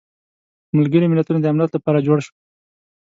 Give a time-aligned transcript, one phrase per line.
[0.77, 2.35] ملګري ملتونه د امنیت لپاره جوړ شول.